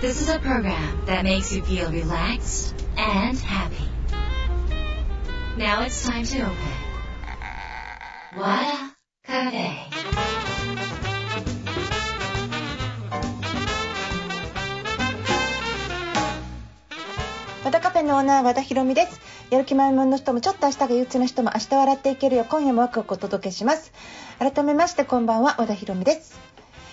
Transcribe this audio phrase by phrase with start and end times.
[0.00, 3.84] This is a program that makes you feel relaxed and happy.
[5.58, 6.56] Now it's time to open.
[8.34, 9.90] Wada Cafe.
[17.62, 23.92] 和田カフェのオーナー和田博美ですやる気満々の人もちょっと明日が憂鬱な人も明日笑っていけるよ今夜もワクワクお届けします
[24.38, 26.40] 改めましてこんばんは和田博美です、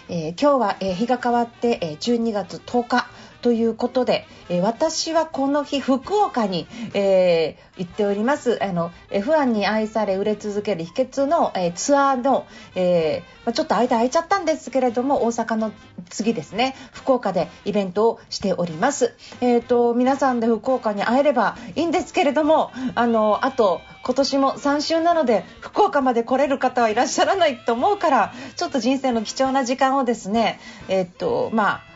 [0.10, 3.08] えー今日は、えー日が変わって、えー12月10日
[3.42, 8.58] ということで、え私はこの日福岡に、えー行っております。
[8.64, 15.72] あの F1 に愛され売れ続ける秘訣の、えーツアーの、えーちょっと間空いちゃったんですけれども大阪の
[16.10, 31.87] 次ですね福岡でイベントをしております、えー、と皆さんで福岡に会えればいいんですけれどもあのあと今年も3週なので福岡まで来れる方はいらっしゃらないと思うからちょっと人生の貴重な時間をですねえっ、とまあ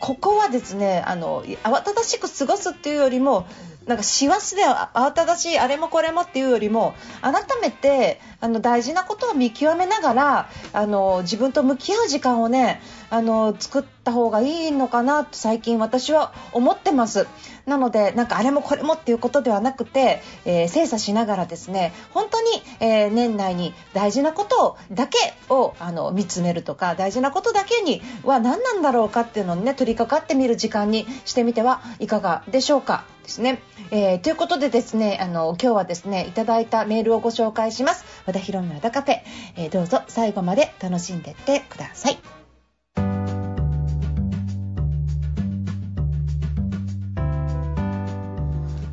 [0.00, 3.46] ここはですねあの慌ただしく過ごすっていうよりも
[3.86, 17.26] なんか師走で慌ただしいあれもこれもっていうよりも改めてあの大事なことを見極めながらあの自分と向き合う時間をねあの作ってた方がいいのかなと最近私は思ってます。
[17.66, 22.48] なのでなんかあれもこれもっていうことではなくて、えー精査しながらですね本当に、
[22.80, 38.04] えー年内に大事なことだけをあの見つめるとか大事なことだけには何なんだろうかっていうのにね取り掛かってみる時間にしてみてはいかがでしょうかですね、えーということでですねあの今日はですねいただいたメールをご紹介します。
[38.26, 39.20] 和田博美和田カフェ、
[39.56, 42.39] えどうぞ最後まで楽しんでってください。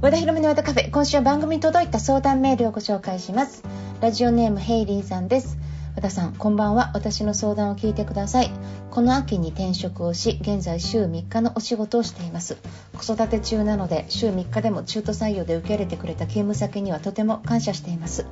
[0.08, 3.62] 和田博美の和田カフェ今週は番組に届いた相談メールをご紹介します。
[4.00, 5.58] ラジオネームヘイリーさんです。
[5.98, 6.92] 和田さんこんばんは。
[6.94, 8.50] 私の相談を聞いてください。
[8.90, 12.56] この秋に転職をし現在週3日のお仕事をしています。
[12.98, 18.26] 子育て中なので週3日でも中途採用で受け入れてくれた勤務先にはとても感謝しています。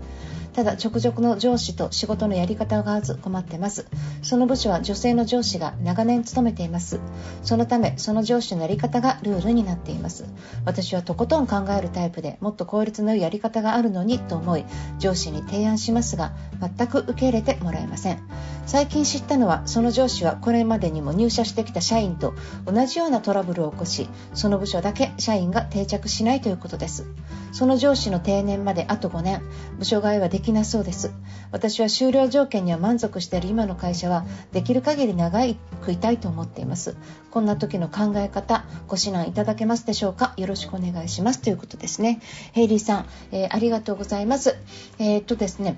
[0.56, 3.88] ただ直属の上司と仕事のやり方が合わず困ってます。
[4.22, 7.02] その部署は女性の上司が長年勤めています。
[7.44, 10.24] そのためその上司のやり方がルールになっています。
[10.64, 14.64] 私はとことん考えるタイプでもっと効率の良いやり方があるのにと思い
[14.98, 18.24] 上司に提案しますが全く受け入れてもらえません。
[18.66, 22.34] 最近知ったのはその上司はこれまでにも入社してきた社員と
[22.66, 27.06] 同じようなトラブルを起こしその部署だけ社員が定着しないということです。
[27.52, 29.42] その上司の定年まであと5年。
[29.78, 31.12] 部署替えはでなそうです。
[31.52, 36.96] 私は終了条件には満足している今の会社はできる限り長い食いたいと思っています。
[37.32, 40.34] こんな時の考え方ご指南いただけますでしょうか？
[40.38, 41.42] よろしくお願いします。
[41.42, 42.20] ということですね。
[42.54, 44.56] ヘイリーさん、えーありがとうございます。
[45.00, 45.78] えーっとですね。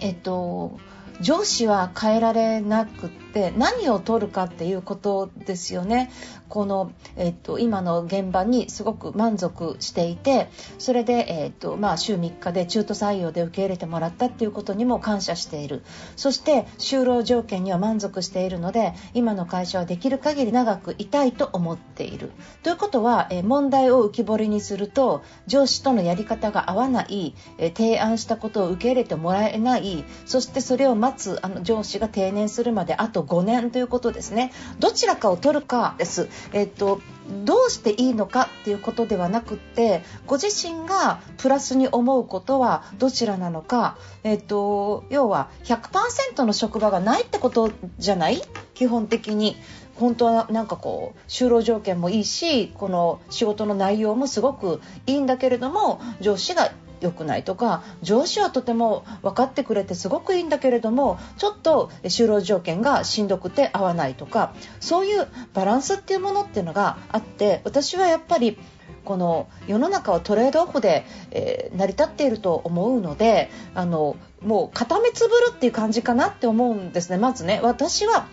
[0.00, 0.78] えっと
[1.20, 6.10] 上司は変えられなくって何を取るかっていうことですよね。
[6.48, 10.48] この、えっと、今の現場にすごく満足していて
[10.78, 15.82] それで、えっとまあ、週3日で中途採用で受け入れてもらったっていうことにも感謝している。
[16.16, 22.32] そして就労条件には満足しているので今の会社はできる限り長くいたいと思っている。
[22.62, 30.04] ということは、え問題を浮き彫りにすると上司とのやり方が合わない、え提案したことを受け入れてもらえない。
[30.26, 34.52] そしてそれを待つあの上司が定年するまであと5年ということですね。
[34.78, 37.00] どちらかを取るかです、えっと
[37.44, 48.42] どうしていいのかっていうことではなくってご自身がプラスに思うことはどちらなのか、えっと要は100%の職場がないってことじゃない？
[48.74, 49.56] 基本的に。
[49.96, 68.58] 本当はなんかこう就労条件もいいしこの仕事の内容もすごくいいんだけれども上司が良くないとか上司はとても分かってくれてすごくいいんだけれどもちょっと就労条件がしんどくて合わないとかそういうバランスっていうものっていうのがあって私はやっぱり
[69.04, 77.16] この世の中はトレードオフで、えー成り立っていると思うのであのもう固めつぶるっていう感じかなって思うんですね。
[77.16, 78.26] まずね私は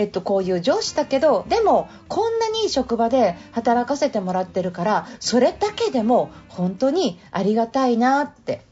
[0.00, 8.62] えっと、こういう上司だけどでもこんなにいい職場で働かせてもらってるからそれだけでも本当にありがたいなって。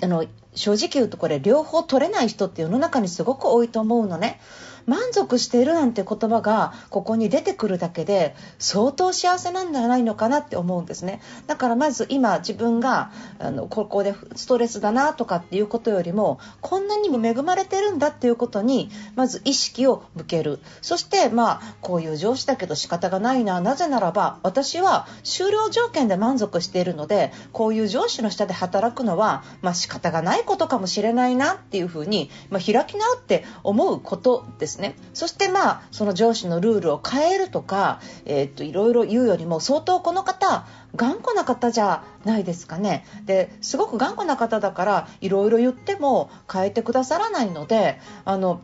[0.00, 0.24] あの
[0.54, 4.40] 正直言うとこれ両方取れない人って世の中にすごく多いと思うのね。
[4.86, 11.20] 満足しているなんて言葉がここに出てくるだけで相当幸せなんじゃないのかなって思うんですね。
[11.46, 20.60] だからまず今自分があのここでストレスだなとかっていうことよりもこんなにも恵まれてるんだっていうことにまず意識を向ける。
[20.82, 23.60] そしてまあこういう上司だけど仕方がないな。
[23.60, 34.75] なぜならば私は終了条件で満足しているのでこういう上司の下で働くのはまあ仕方がないことかもしれないなっていうふうに、まあ、開き直って思うことです。
[34.76, 34.94] ですね。
[35.14, 43.04] そしてまあその上司のルールを変えるとか、えー、っといろいろ言うよりも相当この方頑固な方じゃないですかね。
[43.24, 48.60] ですごく頑固な方だからいろいろ言っても変えてくださらないのであの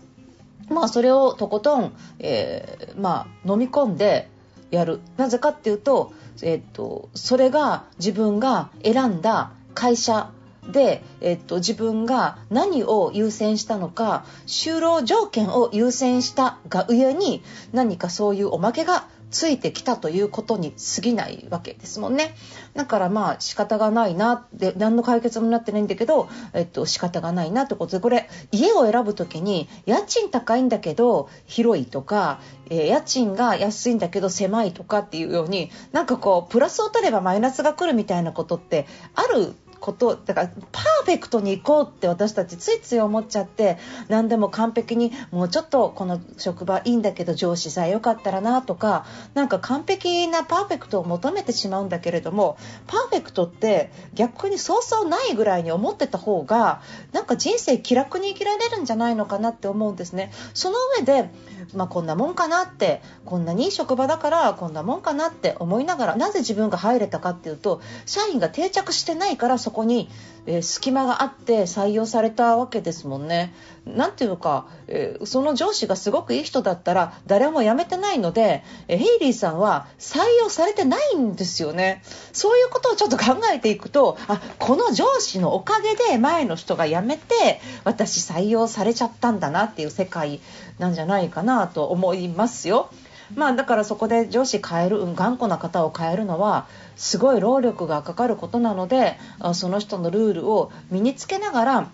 [0.69, 4.29] まあそれをとことん、えー、まあ飲み込んで
[4.71, 5.01] やる。
[5.17, 6.13] なぜかっていうと,、
[6.43, 10.31] えー、っとそれが自分が選んだ会社
[10.69, 17.43] で、えっと、自分が何を優先したのか就労条件を優先したがゆえに
[17.73, 22.37] 何かそういうおまけがついてきたということに過ぎないわけですもんね。
[22.75, 52.57] だからまあ仕方がないなって何の解決もなってないんだけど、えっと、仕方がないなってことでこれ家を選ぶ時に家賃高いんだけど広いとか、えー、家賃が安いんだけど狭いとかっていうようになんかこうプラスを取ればマイナスが来るみたいなことってあることだからパーフェクトに行こうって私たちついつい思っちゃって何でも完璧にもうちょっとこの職場いいんだけど上司さえよかったらなとかなんか完璧なパーフェクトを求めてしまうんだけれども
[52.87, 56.81] パーフェクトって逆にそうそうないぐらいに思ってた方が
[57.13, 60.33] なんか人生気楽に生きられるんじゃないのかなって思うんですね。
[60.55, 61.29] その上で
[61.75, 70.09] まあ、こんなもんかなってこんなにいい職場だからこんなもんかなって思いながらなぜ自分が入れたかっていうと社員が定着してないからそこに、
[70.47, 73.55] えー、隙間があって採用されたわけですもんね。
[73.87, 82.03] なんていうか、えー、その上司がすごくいい人だったら誰も辞めてないので、えー、ヘイリーさんは採用されてないんですよね。
[82.33, 90.41] そういうことをちょっと考えていくとあこの上司のおかげで前の人が辞めて私採用されちゃったんだなっていう世界
[90.79, 92.91] なんじゃないかなと思いますよ。
[93.35, 99.19] まあだからそこで上司変える、頑固な方を変えるのはすごい労力がかかることなので
[99.55, 101.89] その人のルールを身につけながら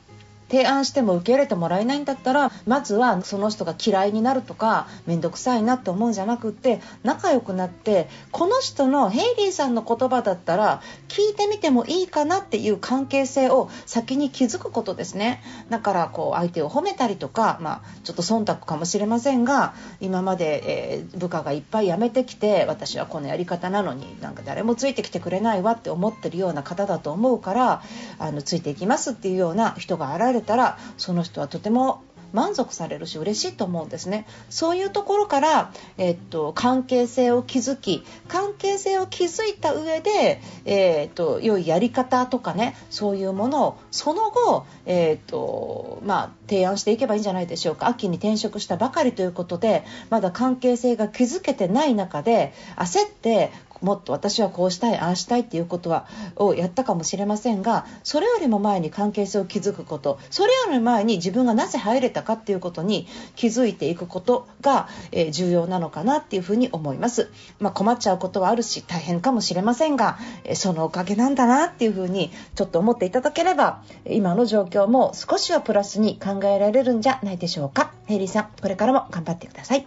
[0.48, 15.42] 提案しても受け入れてもらえないんだったらまずはその人が嫌いになるとか面倒くさいなって思うんじゃなくって仲良くなってこの人のヘイリーさんの言葉だったら聞いてみてもいいかなっていう関係性を先に築くことですね。
[15.68, 27.82] だからこう相手を褒めたりとか、まあ、ちょっと忖度かもしれませんが今まで、えー、部下がいっぱい辞めてきて私はこのやり方なのになんか誰もついてきてくれないわって思ってるような方だと思うから
[28.18, 32.02] あのついていきますっていうような人が現れれたらその人はとても
[32.32, 34.26] 満足されるし嬉しいと思うんですね。
[34.50, 47.86] そういうところから、えっと、関係性を築き関係性を築いた上で、えっと、良いやり方とかねそういうものをその後、えっとまあ、提案していけばいいんじゃないでしょうか。
[47.86, 53.50] 秋に転職したばかりということでまだ関係性が築けてない中で焦って
[53.80, 67.30] もっと私はこうしたいああしたいっていうことはをやったかもしれませんがそれよりも前に関係性を築くことそれより前に自分がなぜ入れたかっていうことに気づいていくことが、えー、重要なのかなっていうふうに思います、
[67.60, 77.92] まあ、困っちゃうことはあるし大変かもしれませんが、えー、そのおかげなんだなっていうふうにちょっと思っていただければ今の状況も少しはプラスに考えられるんじゃないでしょうか。
[78.06, 79.86] ヘイリーさんこれからも頑張ってください。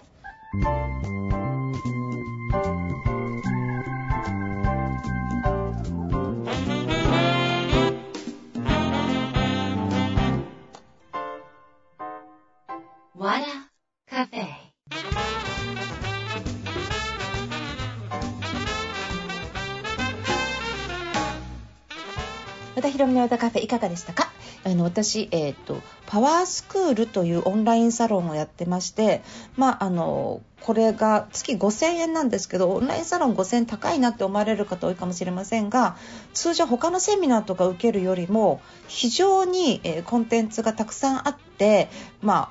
[22.76, 24.32] 和田ひろみの和田カフェいかがでしたか？
[24.64, 29.24] あの私、えーと、パワースクールというオンラインサロンをやってまして、
[29.58, 35.98] まあ、あのこれが月5000円なんですけどオンラインサロン5000円高いなって思われる方多いかもしれませんが
[36.34, 41.90] 通常他のセミナーとか受けるよりも非常に、えー、コンテンツがたくさんあって、
[42.22, 42.50] まあ、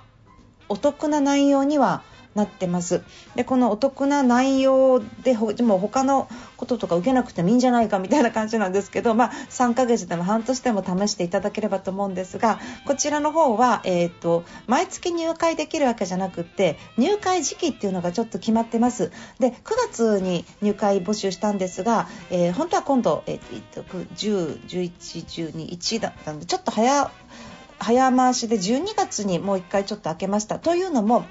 [0.69, 2.03] お得な内容には
[2.35, 3.03] なってます
[3.35, 19.55] でこのお得な内容ででも他のこととか受けなくてもいいんじゃないかみたいな感じなんですけど、まあ、3ヶ月でも半年でも試していただければと思うんですがこちらの方は、えーと、毎月入会できるわけじゃなくて入会時期っていうのがちょっと決まってますで9
[19.89, 27.11] 月に入会募集したんですが、えー、本当は今度、えー、10、11、12、1だったんでちょっと早
[27.81, 30.59] 早回しで12月にもう1回ちょっと開けました。
[30.59, 31.25] というのも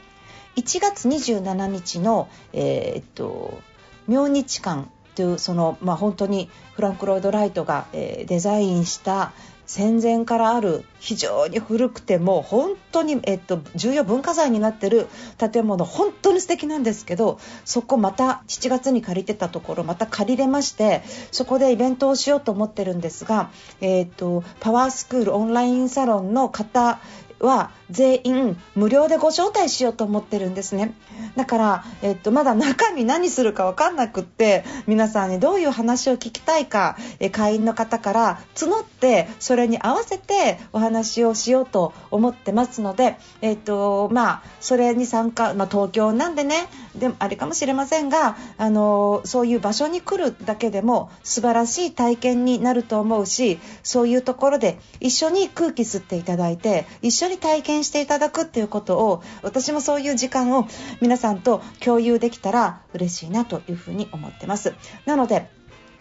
[0.59, 3.61] 1月27日の、えー、っと
[4.07, 9.31] 明日館というその、まあ、本当にフランク・ロイド・ライトが、えー、デザインした
[9.65, 26.99] 戦前からある非常に古くても本当に、えっと、重要文化財になってる建物本当に素敵なんですけどそこまた7月に借りてたところまた借りれましてそこでイベントをしようと思ってるんですが、えっと、パワースクールオンラインサロンの方
[27.39, 30.93] は全員無料でご招待しようと思ってるんですね。
[31.35, 60.67] だから、えっと、まだ中身何するか分かんなくって皆さんにどういう話を聞きたいか、え会員の方から募ってそれに合わせてお話をしようと思ってますので、えっとまあ、それに参加、まあ、東京なんでねでもあれかもしれませんがあのそういう場所に来るだけでも素晴らしい体験になると思うしそういうところで一緒に空気吸っていただいて一緒に体験していただくっていうことを私もそういう時間を
[61.01, 64.73] 皆さんと共有できたら嬉しいなというふうに思ってます
[65.05, 65.49] なので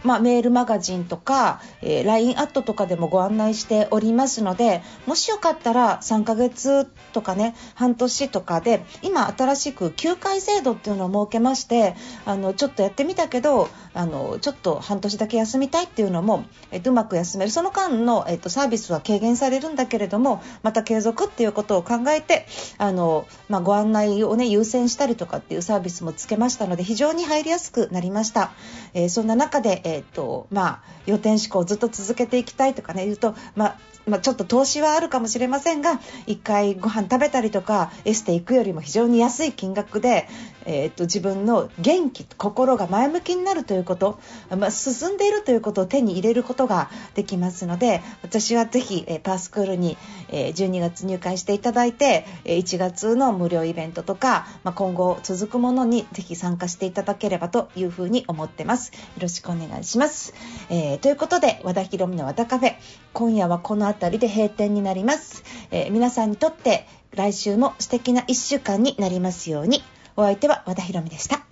[0.05, 17.51] まあ、メールマガジンとか、えー、LINE アットとかでもご案内しておりますのでもしよかったら3ヶ月とかね半年とかで今新しく休会制度っていうのを設けましてあのちょっとやってみたけどあのちょっと半年だけ休みたいっていうのも、えっと、うまく休める。
[17.51, 28.53] その間の、えっと、サービスは軽減されるんだけれどもまた継続っていうことを考えてあの、まあ、ご案内を、ね、優先したりとかっていうサービスもつけましたので非常に入りやすくなりました、
[28.95, 40.29] えー、そんな中で、えっとまあ、予定思考をずっと続けていきたいとかね言うと、まあまあ、ちょっと投資はあるかもしれませんが1回ご飯食べたりとかエステ行くよりも非常に安い金額で、
[40.65, 44.19] えー、っと自分の元気心が前向きになるということ、
[44.57, 49.97] まあ、進んでいるということを手に入れることができますので私はぜひ、えー、パースクールに、
[50.29, 58.93] えー、12月入会していただいて1月の無料イベントとか、まあ、今後続くものにぜひ参加していただければというふうに思ってます。
[58.93, 60.35] よろしくお願いします、
[60.71, 62.75] えー、ということで和田博美の和田カフェ
[63.13, 69.83] 今夜はこのたりで閉店になります、えー、皆さんにとって来週も素敵な1週間になりますように
[70.17, 71.43] お相手は和田博美でした。